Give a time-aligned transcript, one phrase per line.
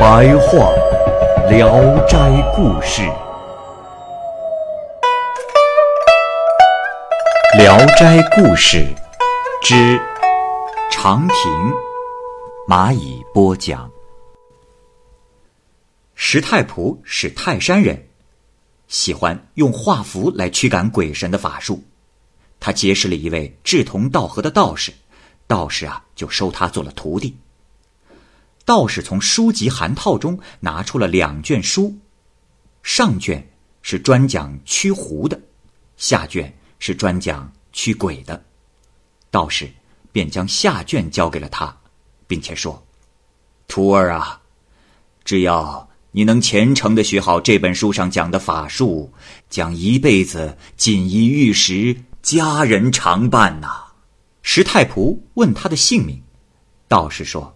[0.00, 0.72] 白话
[1.50, 1.68] 《聊
[2.06, 2.16] 斋
[2.56, 3.02] 故事》，
[7.58, 8.78] 《聊斋故事》
[9.62, 10.00] 之
[10.90, 11.36] 长亭，
[12.66, 13.90] 蚂蚁播讲。
[16.14, 18.08] 石太仆是泰山人，
[18.88, 21.84] 喜欢用画符来驱赶鬼神的法术。
[22.58, 24.94] 他结识了一位志同道合的道士，
[25.46, 27.36] 道士啊就收他做了徒弟。
[28.70, 31.92] 道士从书籍函套中拿出了两卷书，
[32.84, 33.44] 上卷
[33.82, 35.40] 是专讲驱狐的，
[35.96, 38.40] 下卷是专讲驱鬼的。
[39.28, 39.68] 道士
[40.12, 41.76] 便将下卷交给了他，
[42.28, 42.80] 并且说
[43.66, 44.40] ：“徒儿啊，
[45.24, 49.12] 只要……”你能虔诚的学好这本书上讲的法术，
[49.48, 53.86] 将一辈子锦衣玉食，家人常伴呐。
[54.42, 56.22] 石太仆问他的姓名，
[56.86, 57.52] 道士说：“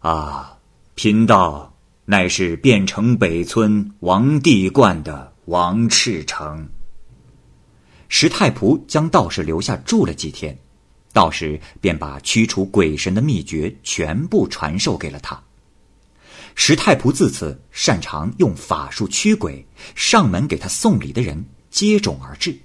[0.00, 0.58] 啊，
[0.94, 6.68] 贫道乃是汴城北村王地观的王赤诚。”
[8.08, 10.58] 石太仆将道士留下住了几天，
[11.12, 15.42] 道士便把驱除鬼神的秘诀全部传授给了他。
[16.54, 22.56] 石太仆自此擅长用法术驱鬼，上门给他送礼的人接踵而至。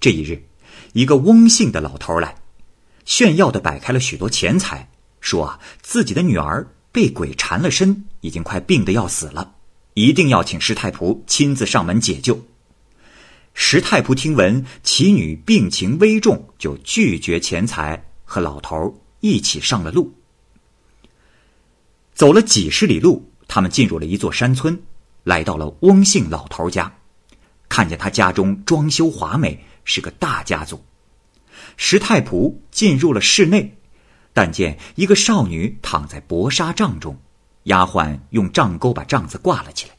[0.00, 0.42] 这一日，
[0.92, 2.36] 一个翁姓的老头来，
[3.04, 4.90] 炫耀的摆开了许多钱财，
[5.26, 9.56] 说啊，自己的女儿被鬼缠了身，已经快病得要死了，
[9.94, 12.46] 一定要请石太仆亲自上门解救。
[13.52, 20.14] 石太仆听闻其女病情危重，就拒绝钱财，和老头一起上了路。
[22.14, 24.80] 走了几十里路，他们进入了一座山村，
[25.24, 26.98] 来到了翁姓老头家，
[27.68, 30.84] 看见他家中装修华美，是个大家族。
[31.76, 33.75] 石太仆进入了室内，
[34.36, 37.18] 但见一个少女躺在薄纱帐中，
[37.62, 39.96] 丫鬟用帐钩把帐子挂了起来。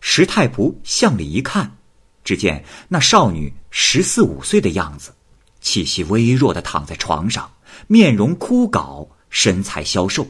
[0.00, 1.76] 石太仆向里一看，
[2.24, 5.14] 只见那少女十四五岁的样子，
[5.60, 7.52] 气息微弱的躺在床上，
[7.86, 10.26] 面容枯槁，身材消瘦。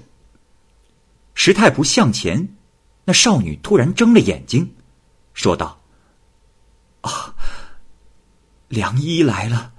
[1.32, 2.54] 石太仆向前，
[3.06, 4.74] 那少女突然睁了眼睛，
[5.32, 5.80] 说道
[7.00, 7.34] ：“啊，
[8.68, 9.72] 良医来了，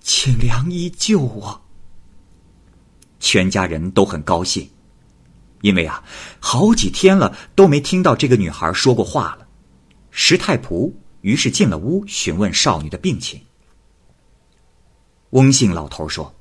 [0.00, 1.59] 请良医救我。”
[3.20, 4.68] 全家人都很高兴，
[5.60, 6.02] 因为啊，
[6.40, 9.46] 好几天了都没听到这个女孩说过话了。
[10.10, 13.40] 石太仆于是进了屋，询问少女的病情。
[15.30, 16.34] 翁姓老头说：“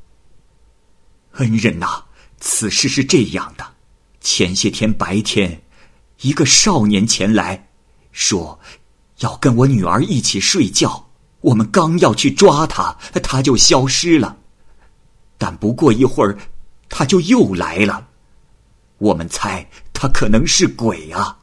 [1.38, 2.03] 恩人呐，
[2.39, 3.66] 此事是这样的。”
[4.22, 5.62] 前些天白天，
[6.22, 7.69] 一个少年前来，
[8.12, 8.59] 说
[9.19, 11.07] 要跟我女儿一起睡觉。
[11.41, 14.38] 我们刚要去抓他，他就消失了。
[15.38, 16.38] 但不过一会儿，
[16.89, 18.09] 他就又来了。
[18.97, 21.39] 我们猜他可能是鬼啊。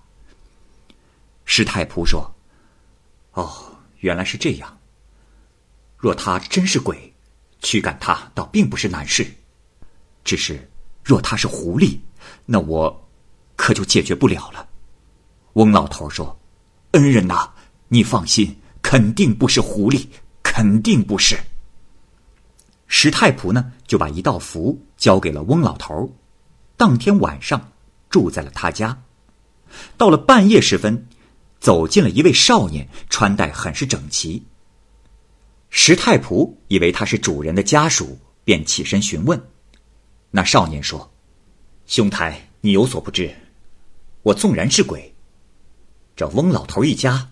[1.44, 2.34] 石太仆说
[3.32, 4.78] ：“哦，原来是这样。
[5.96, 7.14] 若他真是鬼，
[7.60, 9.26] 驱赶他倒并不是难事。
[10.24, 10.68] 只是
[11.02, 11.98] 若他是狐狸。”
[12.44, 13.08] 那我
[13.54, 14.68] 可就解决不了了。
[15.52, 16.38] 翁老头说
[16.92, 17.50] ：“恩人呐，
[17.88, 20.06] 你放心，肯定不是狐狸，
[20.42, 21.38] 肯定不是。”
[22.88, 26.12] 石太仆呢，就把一道符交给了翁老头，
[26.76, 27.72] 当天晚上
[28.08, 29.02] 住在了他家。
[29.96, 31.06] 到了半夜时分，
[31.60, 34.42] 走进了一位少年，穿戴很是整齐。
[35.70, 39.40] 石太仆以为他是主人的家属，便起身询问。
[40.30, 41.12] 那少年说。
[41.86, 43.32] 兄台，你有所不知，
[44.22, 45.14] 我纵然是鬼，
[46.16, 47.30] 这翁老头一家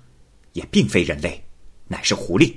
[0.53, 1.45] 也并非人类，
[1.89, 2.55] 乃是狐狸。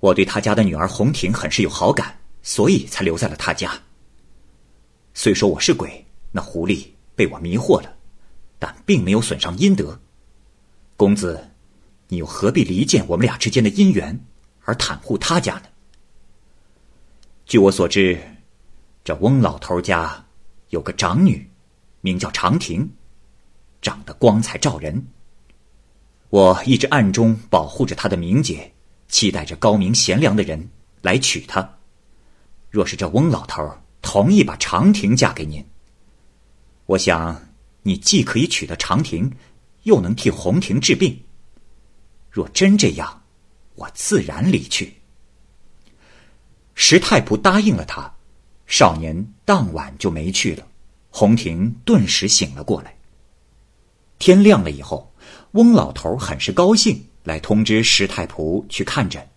[0.00, 3.72] 我对他家的女儿红婷很是有好感，所以才留在了他家。
[5.14, 7.96] 虽说我是鬼，那狐狸被我迷惑了，
[8.58, 10.00] 但并没有损伤阴德。
[10.96, 11.50] 公子，
[12.08, 14.24] 你又何必离间我们俩之间的姻缘，
[14.64, 15.64] 而袒护他家呢？
[17.46, 18.18] 据我所知。
[19.02, 20.26] 这翁老头家
[20.68, 21.50] 有个长女，
[22.02, 22.88] 名叫长亭，
[23.80, 25.06] 长得光彩照人。
[26.28, 28.70] 我一直暗中保护着她的名节，
[29.08, 30.68] 期待着高明贤良的人
[31.00, 31.78] 来娶她。
[32.70, 35.64] 若是这翁老头同意把长亭嫁给您，
[36.86, 37.48] 我想
[37.82, 39.32] 你既可以娶得长亭，
[39.82, 41.20] 又能替红亭治病。
[42.30, 43.24] 若真这样，
[43.74, 44.94] 我自然离去。
[46.74, 48.14] 石太仆答应了他，
[48.66, 50.66] 少年当晚就没去了。
[51.10, 52.96] 红亭顿时醒了过来。
[54.18, 55.12] 天亮了以后，
[55.52, 59.29] 翁老头很是高兴，来通知石太仆去看诊。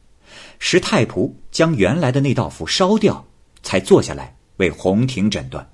[0.66, 3.28] 石太仆将原来的那道符烧掉，
[3.64, 5.70] 才坐下来为红亭诊断。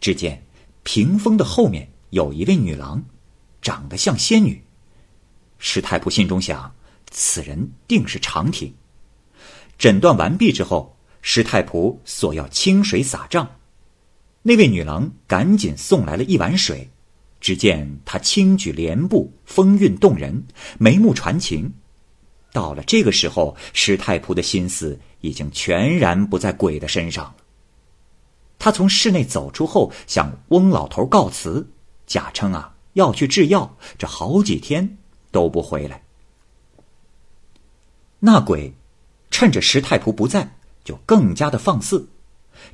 [0.00, 0.42] 只见
[0.82, 3.04] 屏风的后面有一位女郎，
[3.60, 4.64] 长得像仙女。
[5.58, 6.74] 石太仆心中想，
[7.10, 8.72] 此人定是长亭。
[9.76, 13.56] 诊断完毕之后，石太仆索要清水洒帐。
[14.40, 16.88] 那位女郎赶紧送来了一碗水，
[17.38, 20.46] 只见她轻举莲步，风韵动人，
[20.78, 21.74] 眉目传情。
[22.52, 27.36] 到了这个时候，石太仆的心思已经全然不在鬼的身上了。
[28.58, 31.66] 他从室内走出后，向翁老头告辞，
[32.06, 34.98] 假称啊要去制药，这好几天
[35.30, 36.02] 都不回来。
[38.20, 38.72] 那鬼
[39.30, 42.08] 趁着石太仆不在，就更加的放肆。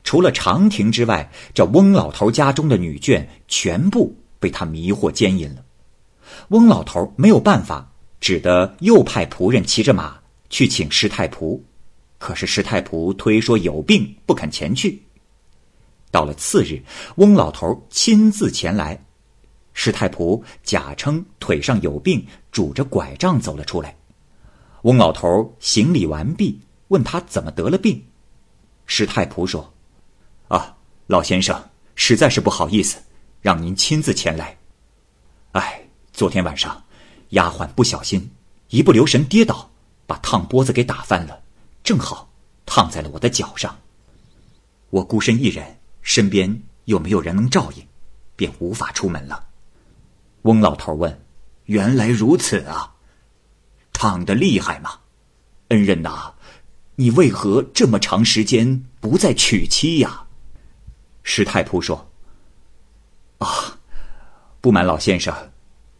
[0.04, 5.64] 除了长亭之外，这翁老头家中的女眷全部被他迷惑奸淫了。
[6.48, 7.90] 翁老头没有办法，
[8.20, 10.18] 只得又派仆人骑着马
[10.50, 11.60] 去请石太仆。
[12.18, 15.02] 可是石太仆推说有病，不肯前去。
[16.10, 16.82] 到了次日，
[17.16, 19.04] 翁老头亲自前来，
[19.72, 23.96] 石太仆假称腿上有病，拄着拐杖走了出来。
[24.82, 28.02] 翁老头行礼完毕，问他怎么得了病。
[28.86, 29.72] 石太仆说。
[30.48, 30.74] 啊，
[31.06, 32.98] 老先生，实在是不好意思，
[33.42, 34.56] 让您亲自前来。
[35.52, 36.82] 哎，昨天晚上，
[37.30, 38.30] 丫鬟不小心，
[38.70, 39.70] 一不留神跌倒，
[40.06, 41.42] 把烫钵子给打翻了，
[41.82, 42.30] 正好
[42.64, 43.78] 烫在了我的脚上。
[44.90, 47.86] 我孤身一人，身边又没有人能照应，
[48.36, 49.46] 便无法出门了。
[50.42, 51.24] 翁老头问
[51.66, 52.94] ：“原来如此啊，
[53.92, 55.00] 烫的厉害吗？
[55.68, 56.32] 恩人呐，
[56.94, 60.26] 你为何这么长时间不再娶妻呀？”
[61.22, 62.10] 石太仆说
[63.38, 63.78] ：“啊，
[64.62, 65.52] 不瞒老先生，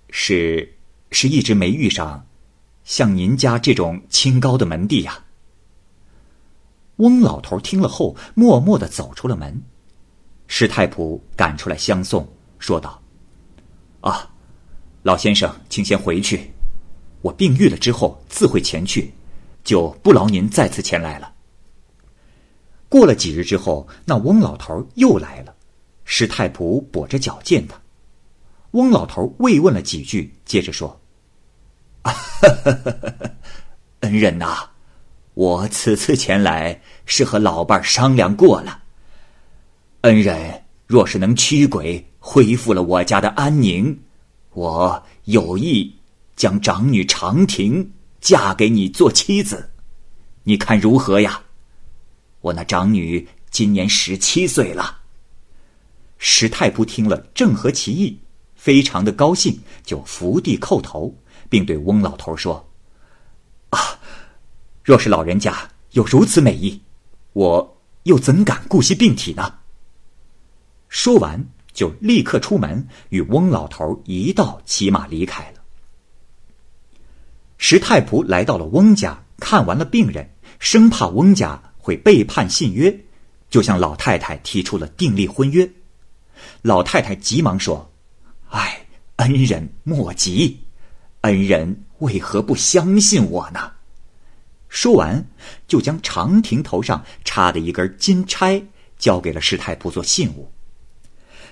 [0.09, 0.78] 是
[1.11, 2.27] 是一直没遇上
[2.85, 5.25] 像您家这种清高的门第呀。”
[6.97, 9.63] 翁老头听了后，默默的走出了门。
[10.47, 12.27] 石太仆赶出来相送，
[12.59, 13.01] 说道
[14.01, 14.31] ：“啊，
[15.03, 16.51] 老先生，请先回去，
[17.21, 19.13] 我病愈了之后自会前去，
[19.63, 21.33] 就不劳您再次前来了。”
[22.89, 25.55] 过了几日之后，那翁老头又来了。
[26.05, 27.79] 石太仆跛着脚见他，
[28.79, 31.01] 翁老头慰问了几句，接着说
[34.01, 34.71] ：“恩人呐，
[35.35, 38.85] 我此次前来是和老伴商量过了。
[40.03, 43.99] 恩人若是能驱鬼，恢复了我家的安宁，
[44.53, 45.97] 我有意
[46.37, 47.91] 将长女长亭
[48.21, 49.71] 嫁给你做妻子，
[50.45, 51.43] 你看如何呀？”
[52.43, 54.99] 我那长女今年十七岁了。
[56.17, 58.21] 石太不听了，正合其意，
[58.59, 61.15] 非常的高兴，就伏地叩头，
[61.49, 62.69] 并对翁老头说
[63.71, 63.79] ：“啊，
[64.85, 66.83] 若是老人家有如此美意，
[67.33, 69.55] 我又怎敢顾惜病体呢？”
[70.91, 75.63] 说完，就立刻出门，与翁老头一道骑马离开了。
[77.57, 81.63] 石太仆来到了翁家，看完了病人，生怕翁家。
[81.81, 82.95] 会背叛信约，
[83.49, 85.71] 就向老太太提出了订立婚约。
[86.61, 87.91] 老太太急忙说
[88.51, 88.87] ：“哎，
[89.17, 90.61] 恩人莫急，
[91.23, 93.73] 恩人为何不相信我呢？”
[94.69, 95.27] 说完，
[95.67, 98.63] 就将长亭头上插的一根金钗
[98.99, 100.51] 交给了石太仆做信物。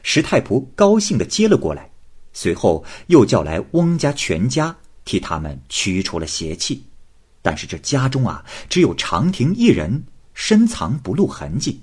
[0.03, 1.91] 石太仆高兴的接了过来，
[2.33, 6.85] 随后又叫来翁家全家，替他们驱除了邪气。
[7.43, 10.05] 但是这家中啊，只有长亭一人。
[10.39, 11.81] 深藏不露痕迹。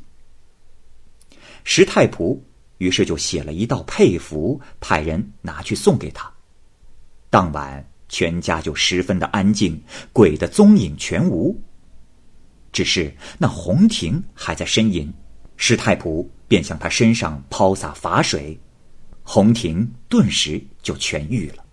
[1.63, 2.39] 石太仆
[2.77, 6.31] 于是就写了一道佩符，派人拿去送给他。
[7.29, 11.59] 当晚全家就十分的安静，鬼的踪影全无。
[12.71, 15.13] 只是那红亭还在呻吟，
[15.57, 18.59] 石太仆便向他身上抛洒法水，
[19.23, 21.63] 红亭顿时就痊愈了。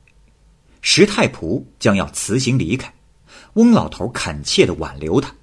[0.82, 2.94] 石太仆将要辞行离开，
[3.54, 5.34] 翁老头恳切的挽留他。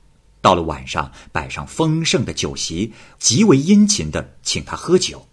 [0.41, 5.27] 到了晚上，摆上丰盛的酒席，极为殷勤的请他喝酒。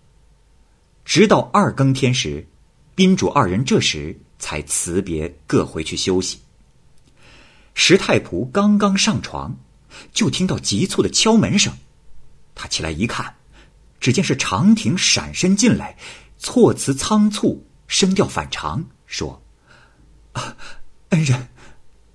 [1.05, 2.47] 直到二更天时，
[2.95, 6.41] 宾主二人这时才辞别，各回去休息。
[7.75, 9.57] 石太仆刚刚上床，
[10.13, 11.73] 就听到急促的敲门声。
[12.55, 13.35] 他起来一看，
[14.01, 15.97] 只见是长亭闪身进来，
[16.39, 19.43] 措辞仓促，声调反常，说
[20.33, 20.57] ：“啊，
[21.11, 21.49] 恩人，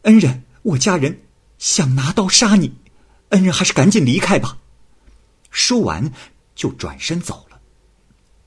[0.04, 1.22] 恩人，我家人
[1.58, 2.74] 想拿刀杀你，
[3.30, 4.58] 恩人还是赶紧离开吧。”
[5.52, 6.12] 说完，
[6.56, 7.49] 就转身走。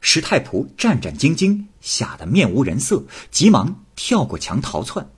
[0.05, 5.09] 石太仆战战兢兢，吓得面无人色，急忙跳过墙逃窜。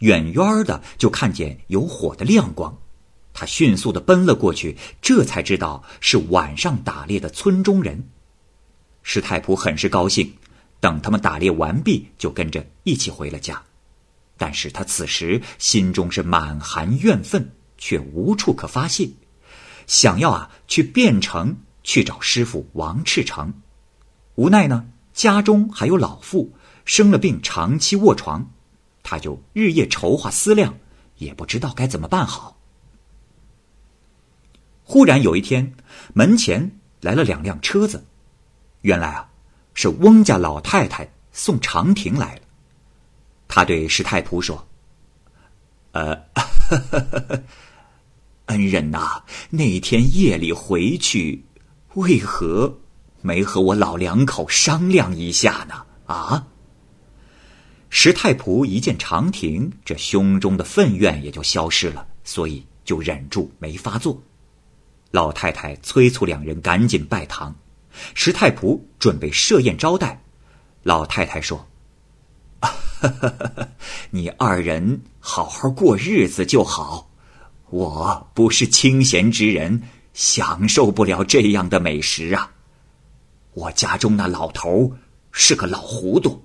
[0.00, 2.76] 远远的就看见有火的亮光，
[3.32, 8.08] 他迅速的奔了过去，这才知道是晚上打猎的村中人。
[9.04, 10.34] 石太仆很是高兴，
[10.80, 13.62] 等他们打猎完毕，就跟着一起回了家。
[14.36, 19.08] 但是他此时心中是满含怨愤，却无处可发泄。
[19.86, 23.52] 想要啊去汴城去找师傅王赤成，
[24.34, 26.52] 无奈呢家中还有老父
[26.84, 28.50] 生了病，长期卧床，
[29.02, 30.74] 他就日夜筹划思量，
[31.18, 32.58] 也不知道该怎么办好。
[34.84, 35.74] 忽然有一天，
[36.14, 38.04] 门前来了两辆车子，
[38.80, 39.28] 原来啊
[39.74, 42.42] 是翁家老太太送长亭来了。
[43.48, 44.66] 他对石太仆说
[45.92, 46.18] ：“呃。”
[48.46, 51.44] 恩人呐，那天夜里回去，
[51.94, 52.80] 为何
[53.22, 55.86] 没和我老两口商量一下呢？
[56.06, 56.46] 啊！
[57.88, 64.22] 石太仆一见长亭，这胸中的愤怨也就消失了，所以就忍住没发作。
[65.10, 67.54] 老太太催促两人赶紧拜堂，
[68.14, 70.22] 石太仆准备设宴招待。
[70.82, 71.68] 老太太说
[74.10, 77.10] ：“你二人好好过日子就好。”
[77.68, 82.52] 我不是清闲之人，享受不了这样的美食啊！
[83.54, 84.96] 我家中那老头
[85.30, 86.44] 是个老糊涂，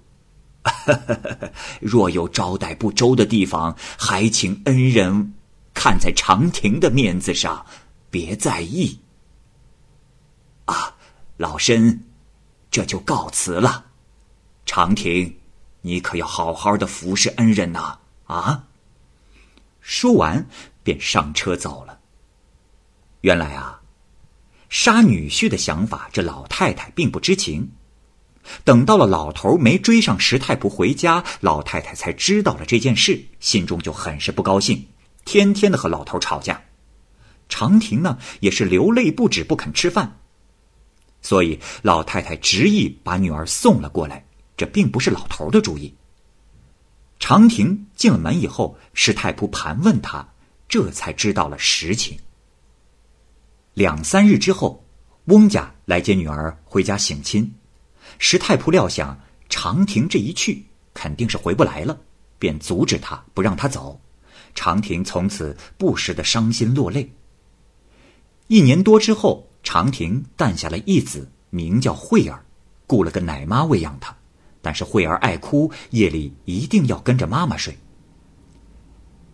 [1.82, 5.34] 若有招待不周的地方，还请恩人
[5.74, 7.66] 看在长亭的面子上，
[8.10, 9.00] 别在意。
[10.66, 10.96] 啊，
[11.38, 12.06] 老身
[12.70, 13.86] 这就告辞了。
[14.66, 15.38] 长亭，
[15.82, 18.00] 你可要好好的服侍恩人呐！
[18.26, 18.66] 啊！
[19.80, 20.48] 说完。
[20.84, 22.00] 便上车走了。
[23.20, 23.77] 原来啊，
[24.70, 27.72] 杀女婿的想法，这老太太并不知情。
[28.64, 34.88] 等到了老头没追上石太仆回家，老太太才知道了这件事，心中就很是不高兴，
[35.26, 36.62] 天天的和老头吵架。
[37.50, 40.20] 长亭呢，也是流泪不止，不肯吃饭。
[41.22, 45.94] 所以老太太执意把女儿送了过来，这并不是老头的主意。
[47.20, 50.28] 长亭进了门以后，石太仆盘问他。
[50.70, 52.18] 这才知道了实情。
[53.78, 54.84] 两三日之后，
[55.26, 57.54] 翁家来接女儿回家省亲，
[58.18, 59.16] 石太仆料想
[59.50, 60.66] 长亭这一去
[60.96, 61.96] 肯定是回不来了，
[62.40, 64.02] 便阻止他不让他走。
[64.56, 67.08] 长亭从此不时的伤心落泪。
[68.48, 72.44] 一年多之后，长亭诞下了一子，名叫慧儿，
[72.88, 74.18] 雇了个奶妈喂养他，
[74.60, 77.78] 但是慧儿爱哭，夜里一定要跟着妈妈睡。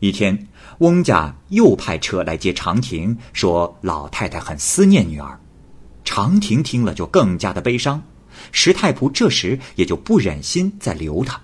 [0.04, 5.40] 一天，翁家又派车来接长亭，说老太太很思念女儿。
[6.04, 8.04] 长亭听了就更加的悲伤。
[8.52, 11.42] 石太仆这时也就不忍心再留他。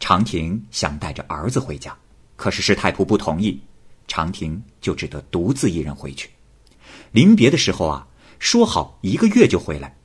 [0.00, 1.96] 长亭想带着儿子回家，
[2.34, 3.60] 可是石太仆不同意，
[4.08, 6.28] 长亭就只得独自一人回去。
[7.12, 8.04] 临别的时候啊，
[8.40, 9.96] 说好一个月就回来，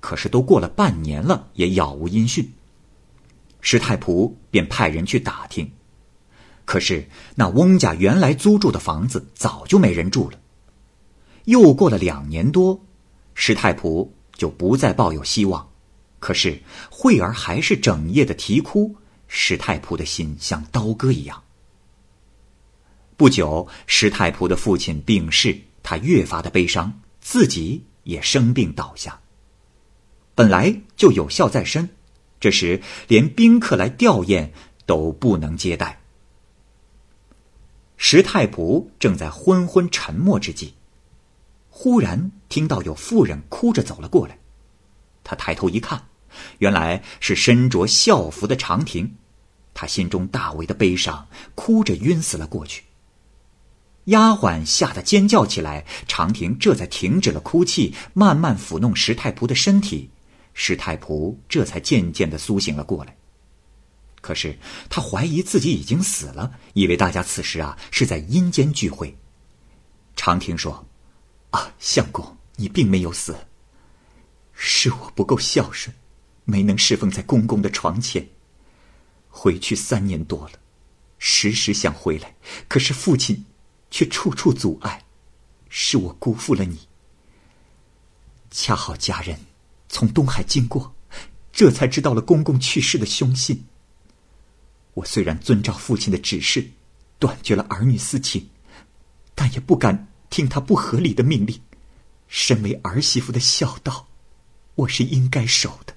[0.00, 2.50] 可是都过了半年了，也杳无音讯。
[3.60, 5.70] 石太仆便派人去打听。
[6.64, 10.38] 可是那翁家原来租住的房子早就没人住了。
[11.44, 12.80] 又过了两年多，
[13.34, 15.68] 石太仆就不再抱有希望。
[16.20, 18.94] 可是慧儿还是整夜的啼哭，
[19.26, 21.42] 石太仆的心像刀割一样。
[23.16, 29.20] 不久，石太仆的父亲病逝，他越发的悲伤，自己也生病倒下。
[30.36, 31.88] 本来就有孝在身，
[32.38, 34.48] 这时连宾客来吊唁
[34.86, 36.01] 都不能接待。
[38.04, 40.74] 石太仆正在昏昏沉默之际，
[41.70, 44.36] 忽然听到有妇人哭着走了过来。
[45.22, 46.08] 他抬头一看，
[46.58, 49.14] 原来是身着孝服的长亭。
[49.72, 52.82] 他心中大为的悲伤，哭着晕死了过去。
[54.06, 60.10] 丫鬟吓得尖叫起来，长亭这才停止了哭泣，慢慢抚弄石太仆的身体。
[60.54, 63.16] 石太仆这才渐渐的苏醒了过来。
[64.22, 64.56] 可是
[64.88, 69.14] 他怀疑自己已经死了，以为大家此时啊是在阴间聚会。
[70.14, 70.86] 长亭说
[71.50, 73.36] ：“啊，相公，你并没有死，
[74.52, 75.94] 是我不够孝顺，
[76.44, 78.26] 没能侍奉在公公的床前。
[79.28, 80.52] 回去三年多了，
[81.18, 82.36] 时时想回来，
[82.68, 83.44] 可是父亲
[83.90, 85.04] 却处处阻碍，
[85.68, 86.78] 是我辜负了你，
[88.52, 89.40] 恰好家人
[89.88, 90.94] 从东海经过，
[91.50, 93.64] 这才知道了公公去世的凶信。
[94.94, 96.70] 我虽然遵照父亲的指示，
[97.18, 98.48] 断绝了儿女私情，
[99.34, 101.60] 但也不敢听他不合理的命令。
[102.28, 104.08] 身为儿媳妇的孝道，
[104.74, 105.94] 我是应该守的。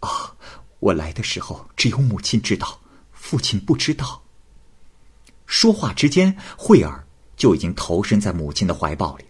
[0.00, 0.34] 啊，
[0.80, 2.80] 我来的时候只有母亲知道，
[3.12, 4.22] 父亲不知道。
[5.46, 7.06] 说话之间，慧儿
[7.36, 9.24] 就已经投身在母亲的怀抱里。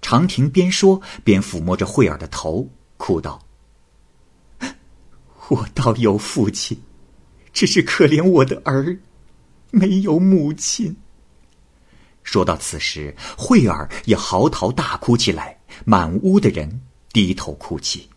[0.00, 3.42] 长亭边说边抚摸着慧儿的头，哭道
[5.48, 6.80] ：“我倒有父亲，
[7.58, 8.96] 只是可怜我的儿，
[9.72, 10.96] 没有母亲。”
[12.22, 16.80] 说到此时，慧儿也嚎啕大哭起来，满屋的人
[17.12, 18.08] 低头哭泣。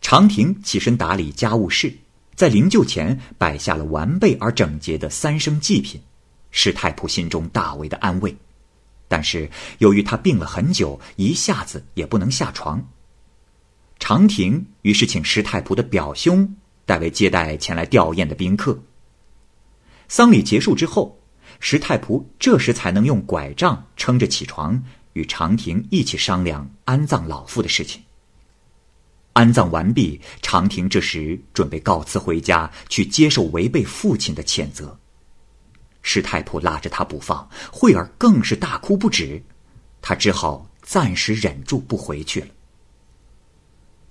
[0.00, 1.92] 长亭起身打理家务事，
[2.36, 6.00] 在灵柩前摆下了完备而整洁的三生祭品，
[6.52, 8.32] 使太仆心中大为的安慰。
[9.08, 12.80] 但是由于他病了很久，一下子也不能下床。
[13.98, 16.54] 长亭于是请石太仆的表兄
[16.88, 18.76] 代为接待前来吊唁的宾客。
[20.08, 21.14] 丧礼结束之后。
[21.60, 24.80] 石太仆这时才能用拐杖撑着起床，
[25.14, 28.00] 与长亭一起商量安葬老妇的事情。
[29.32, 34.96] 安葬完毕，长亭这时准备告辞回家，去接受违背父亲的谴责。
[36.02, 39.42] 石太仆拉着他不放，慧儿更是大哭不止，
[40.00, 42.48] 他只好暂时忍住不回去了。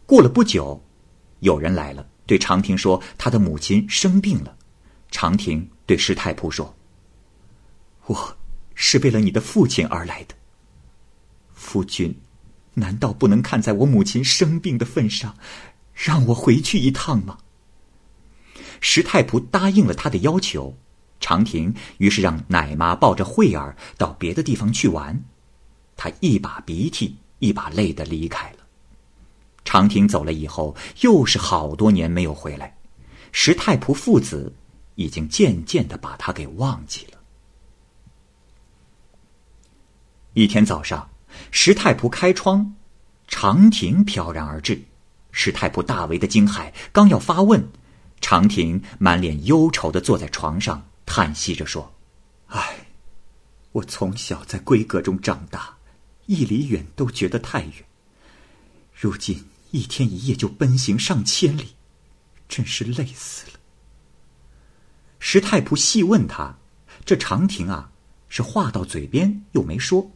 [0.05, 0.83] 过了不久，
[1.39, 4.55] 有人来了，对长亭说他的母亲生病了。
[5.09, 6.77] 长亭对石太仆说。
[8.05, 8.37] 我
[8.75, 10.35] 是为了你的父亲而来的，
[11.53, 12.15] 夫君，
[12.75, 15.35] 难道不能看在我母亲生病的份上，
[15.93, 17.39] 让我回去一趟吗？
[18.79, 20.77] 石太仆答应了他的要求，
[21.19, 25.23] 长亭于是让奶妈抱着慧儿到别的地方去玩，
[25.95, 28.66] 他一把鼻涕一把泪的离开了。
[29.67, 32.73] 长亭走了以后，又是好多年没有回来，
[33.33, 34.55] 石太仆父子
[34.95, 37.19] 已经渐渐的把他给忘记了。
[40.31, 41.09] 一天早上，
[41.51, 42.75] 石太仆开窗，
[43.27, 44.81] 长亭飘然而至。
[45.33, 47.67] 石太仆大为的惊骇，刚要发问，
[48.21, 51.93] 长亭满脸忧愁的坐在床上，叹息着说
[52.47, 52.87] ：“唉，
[53.73, 55.75] 我从小在闺阁中长大，
[56.25, 57.73] 一里远都觉得太远，
[58.93, 59.43] 如今
[59.77, 61.75] 一天一夜就奔行上千里，
[62.49, 63.59] 真是累死了。”
[65.19, 66.57] 石太仆细问他
[67.05, 67.91] ：“这长亭啊，
[68.27, 70.11] 是话到嘴边又没说？”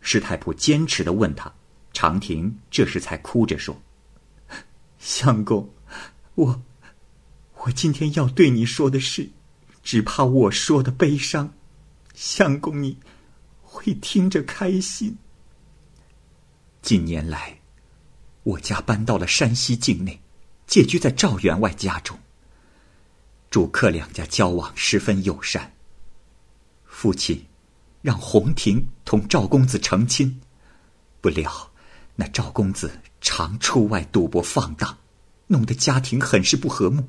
[0.00, 1.52] 石太仆坚持的问他，
[1.92, 3.80] 长亭这时才哭着说
[4.98, 5.72] ：“相公，
[6.34, 6.62] 我，
[7.58, 9.30] 我今天要对你说的事，
[9.82, 11.54] 只怕我说的悲伤，
[12.14, 12.98] 相公你
[13.62, 15.16] 会听着开心。
[16.82, 17.60] 近年来，
[18.44, 20.20] 我家搬到了山西境内，
[20.66, 22.18] 借居在赵员外家中。
[23.50, 25.74] 主客两家交往十分友善，
[26.86, 27.44] 父亲。”
[28.04, 30.42] 让洪庭同赵公子成亲，
[31.22, 31.72] 不料
[32.16, 34.98] 那赵公子常出外赌博放荡，
[35.46, 37.08] 弄得家庭很是不和睦。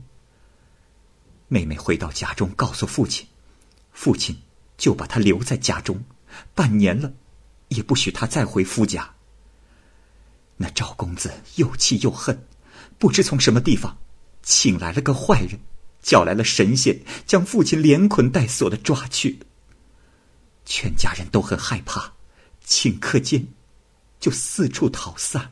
[1.49, 3.27] 妹妹回到家中告诉父亲，
[3.91, 4.37] 父亲
[4.77, 6.01] 就把她留在家中，
[6.53, 7.11] 半年了，
[7.67, 9.14] 也不许她再回夫家。
[10.57, 12.47] 那赵公子又气又恨，
[12.97, 13.97] 不知从什么地方
[14.41, 15.59] 请来了个坏人，
[16.01, 19.39] 叫来了神仙，将父亲连捆带锁的抓去。
[20.65, 22.13] 全家人都很害怕，
[22.65, 23.47] 顷刻间
[24.19, 25.51] 就四处逃散了。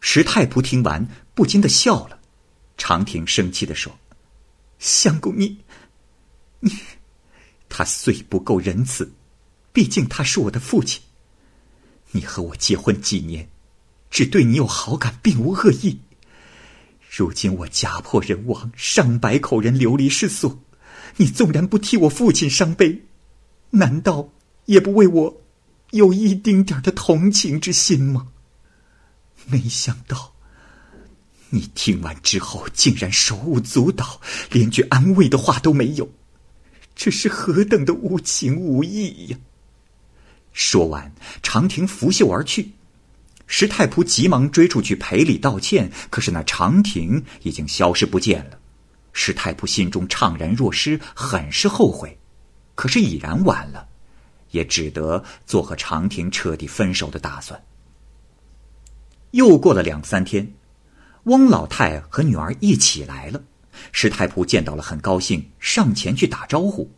[0.00, 2.20] 石太仆听完，不禁的笑了。
[2.76, 3.98] 长亭生气的说
[4.78, 5.58] ：“相公，你，
[6.60, 6.70] 你，
[7.68, 9.12] 他虽不够仁慈，
[9.72, 11.02] 毕竟他是我的父亲。
[12.12, 13.48] 你和我结婚几年，
[14.10, 16.00] 只对你有好感，并无恶意。
[17.10, 20.62] 如今我家破人亡，上百口人流离失所。”
[21.20, 23.02] 你纵然不替我父亲伤悲，
[23.70, 24.28] 难道
[24.66, 25.42] 也不为我
[25.90, 28.28] 有一丁点的同情之心吗？
[29.46, 30.34] 没想到，
[31.50, 34.20] 你听完之后竟然手舞足蹈，
[34.52, 36.08] 连句安慰的话都没有，
[36.94, 39.38] 这是何等的无情无义呀！
[40.58, 42.72] 说完，长亭拂袖而去。
[43.46, 48.58] 石太仆急忙追出去赔礼道歉，可是那长亭已经消失不见了。
[49.12, 52.18] 石太仆心中怅然若失，很是后悔，
[52.74, 53.86] 可是已然晚了，
[54.50, 57.62] 也只得做和长亭彻底分手的打算。
[59.30, 60.52] 又过了两三天，
[61.22, 63.40] 翁老太和女儿一起来了，
[63.92, 66.90] 石太仆见到了很高兴，上前去打招呼，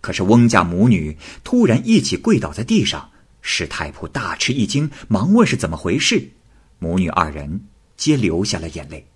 [0.00, 3.10] 可是翁家母女突然一起跪倒在地上，
[3.42, 6.30] 石太仆大吃一惊，忙问是怎么回事。
[6.78, 9.06] 母女二人皆流下了眼泪。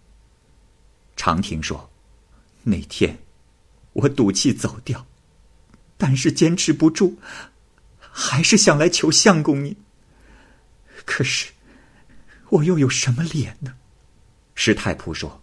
[1.17, 1.91] 长亭说
[2.65, 3.19] ：“那天
[3.93, 5.07] 我赌气走掉，
[5.97, 7.17] 但是坚持不住，
[7.99, 9.77] 还是想来求相公您。
[11.05, 11.51] 可是
[12.49, 13.75] 我又有什么脸呢？”
[14.55, 15.43] 石太仆说：“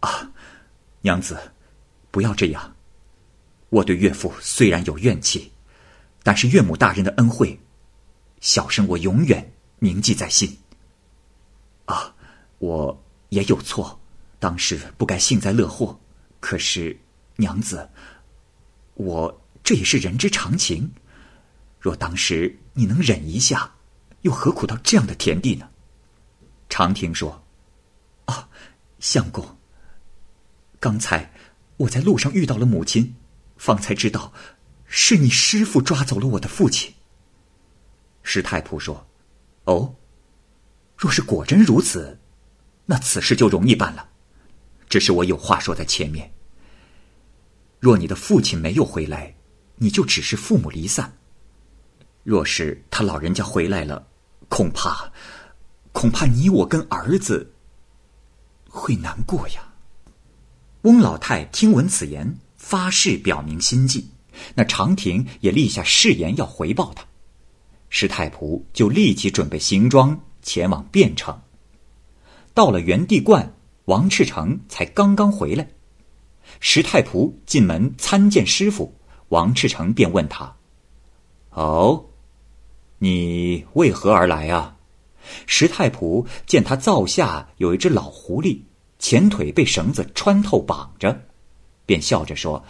[0.00, 0.30] 啊，
[1.00, 1.52] 娘子，
[2.10, 2.76] 不要这样。
[3.72, 5.50] 我对岳父虽然有怨气，
[6.22, 7.58] 但是岳母大人的恩惠。”
[8.38, 10.58] 小生我永远铭记在心。
[11.86, 12.14] 啊，
[12.58, 13.98] 我也有错，
[14.38, 15.98] 当时不该幸灾乐祸。
[16.38, 16.98] 可是，
[17.36, 17.88] 娘子，
[18.94, 20.92] 我这也是人之常情。
[21.80, 23.72] 若当时你能忍一下，
[24.20, 25.70] 又何苦到这样的田地呢？
[26.68, 27.42] 长亭说
[28.26, 28.48] ：“啊，
[28.98, 29.56] 相公，
[30.78, 31.32] 刚才
[31.78, 33.14] 我在路上遇到了母亲，
[33.62, 34.32] 方才知道
[34.86, 36.92] 是你师傅抓走了我的父亲。”
[38.24, 39.06] 石太仆说
[39.66, 39.94] ：“哦，
[40.96, 42.18] 若是果真如此，
[42.86, 44.08] 那此事就容易办了。
[44.88, 46.32] 只是我有话说在前面。
[47.78, 49.32] 若你的父亲没有回来，
[49.76, 51.06] 你就只是父母离散；
[52.24, 54.08] 若是他老人家回来了，
[54.48, 55.12] 恐怕，
[55.92, 57.54] 恐怕你我跟儿子
[58.68, 59.72] 会难过呀。”
[60.82, 64.06] 翁老太听闻此言，发誓表明心迹。
[64.54, 67.04] 那长亭也立下誓言要回报他。
[67.90, 71.42] 石太仆就立即准备行装前往汴城。
[72.54, 73.52] 到了元帝观，
[73.86, 75.68] 王赤成才刚刚回来。
[76.60, 78.94] 石太仆进门参见师傅，
[79.28, 80.56] 王赤成便问他
[81.50, 82.06] ：“哦，
[82.98, 84.76] 你为何而来啊？”
[85.46, 88.60] 石太仆见他灶下有一只老狐狸，
[88.98, 91.26] 前腿被绳子穿透绑着，
[91.92, 92.64] 便笑着说：“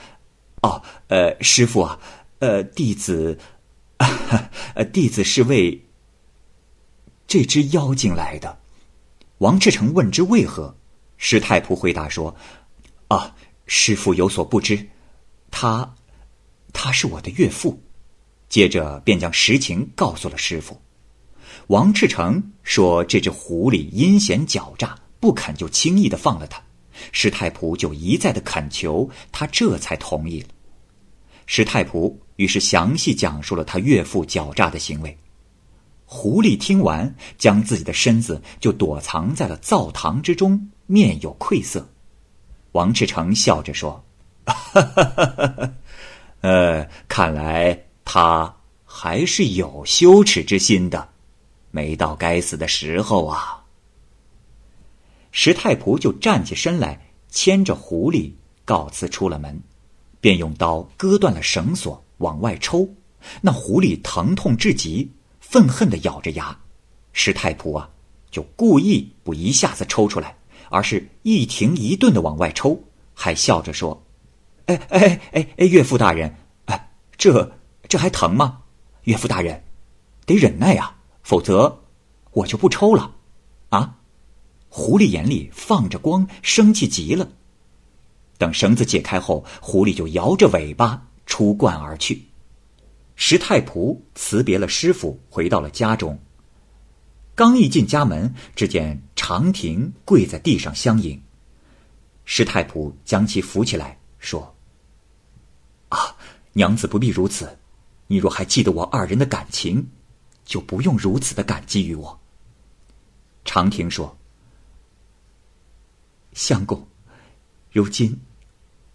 [0.62, 1.96] 哦，呃，师傅啊，
[2.40, 3.38] 呃，弟子。”
[4.74, 5.80] 呃，弟子是为
[7.28, 8.58] 这只妖精来的。
[9.38, 10.76] 王志成问之为何，
[11.18, 12.34] 师太仆回答说
[13.06, 14.88] ：“啊，师傅有所不知，
[15.52, 15.94] 他
[16.72, 17.80] 他是我的岳父。”
[18.50, 20.82] 接着便将实情告诉了师傅。
[21.68, 26.60] 王赤成说：“这只狐狸阴险狡诈，不肯就轻易的放了他。”
[27.12, 30.48] 石太仆就一再的恳求，他这才同意了。
[31.46, 32.14] 石太仆。
[32.36, 35.16] 于是详细讲述了他岳父狡诈的行为。
[36.04, 41.88] 狐狸听完，将自己的身子就躲藏在了灶堂之中，面有愧色。
[42.72, 44.04] 王赤成笑着说
[44.44, 45.72] ：“哈哈哈哈哈
[46.40, 51.10] 呃，看来他还是有羞耻之心的，
[51.70, 53.61] 没到该死的时候啊。”
[55.32, 58.30] 石太仆就站起身来，牵着狐狸
[58.64, 59.60] 告辞出了门，
[60.20, 62.04] 便用刀割断了绳索。
[62.18, 62.88] 往外抽，
[63.40, 66.56] 那狐狸疼痛至极，愤恨的咬着牙。
[67.12, 67.90] 石太仆啊，
[68.30, 70.36] 就故意不一下子抽出来，
[70.70, 72.80] 而是一停一顿的往外抽，
[73.12, 74.04] 还笑着说
[74.66, 76.32] ：“哎哎哎哎，岳父大人，
[76.66, 77.52] 哎，这
[77.88, 78.60] 这还疼吗？
[79.02, 79.64] 岳父大人，
[80.24, 81.80] 得忍耐呀，否则
[82.30, 83.16] 我就不抽了。”
[83.70, 83.98] 啊！
[84.74, 87.28] 狐狸眼里放着光，生气极了。
[88.38, 91.06] 等绳子解开后，狐狸就摇着尾巴。
[91.24, 92.26] 出罐而去，
[93.14, 96.18] 石太仆辞别了师傅，回到了家中。
[97.34, 101.22] 刚一进家门，只见长亭跪在地上相迎。
[102.24, 104.54] 石太仆将其扶起来，说
[105.88, 106.16] ：“啊，
[106.52, 107.58] 娘子不必如此，
[108.06, 109.86] 你若还记得我二人的感情，
[110.44, 112.20] 就不用如此的感激于我。”
[113.46, 114.14] 长亭说
[116.32, 116.88] ：“相公，
[117.70, 118.20] 如今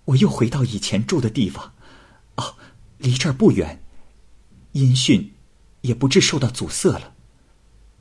[0.06, 1.74] 我又回到以前住的地方。”
[2.38, 2.56] 哦，
[2.98, 3.84] 离这儿不远，
[4.74, 5.34] 音讯
[5.82, 7.16] 也不致受到阻塞了。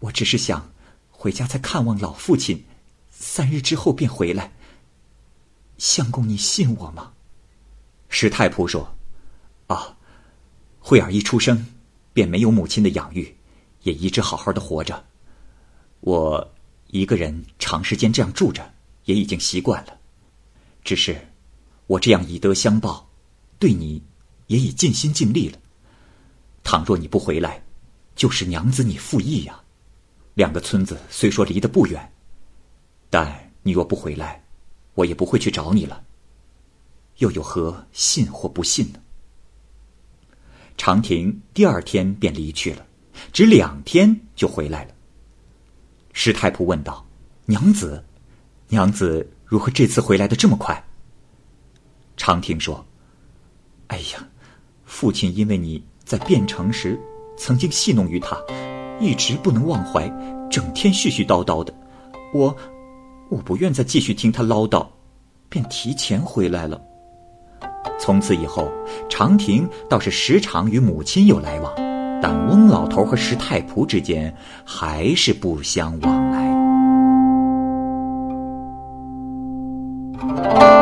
[0.00, 0.72] 我只是想
[1.10, 2.64] 回家再看望老父亲，
[3.10, 4.52] 三日之后便回来。
[5.78, 7.12] 相公，你信我吗？
[8.08, 8.94] 石太仆说
[9.68, 9.96] ：“啊，
[10.78, 11.66] 慧儿一出生
[12.12, 13.36] 便没有母亲的养育，
[13.82, 15.04] 也一直好好的活着。
[16.00, 16.54] 我
[16.88, 18.74] 一个人长时间这样住着，
[19.06, 19.98] 也已经习惯了。
[20.84, 21.26] 只是
[21.88, 23.10] 我这样以德相报，
[23.58, 24.00] 对你。”
[24.46, 25.58] 也已尽心尽力了。
[26.62, 27.64] 倘若你不回来，
[28.14, 29.60] 就是娘子你负义呀。
[30.34, 32.12] 两个村子虽说离得不远，
[33.10, 34.44] 但你若不回来，
[34.94, 36.00] 我也不会去找你了。
[37.16, 39.00] 又有何信或不信呢？
[40.76, 42.86] 长亭第二天便离去了，
[43.32, 44.94] 只两天就回来了。
[46.12, 47.04] 石太仆问道
[47.46, 48.04] ：“娘子，
[48.68, 50.84] 娘子如何这次回来的这么快？”
[52.16, 52.84] 长亭说
[53.88, 54.26] ：“哎呀。”
[54.88, 56.98] 父亲因为你在汴城时
[57.36, 58.40] 曾经戏弄于他，
[59.00, 60.08] 一直不能忘怀，
[60.48, 61.74] 整天絮絮叨叨的。
[62.32, 62.56] 我，
[63.28, 64.86] 我不愿再继续听他唠叨，
[65.48, 66.80] 便提前回来了。
[67.98, 68.70] 从此以后，
[69.10, 71.74] 长亭倒是时常与母亲有来往，
[72.22, 76.55] 但翁老头和石太仆之间还是不相往来。
[80.22, 80.75] Música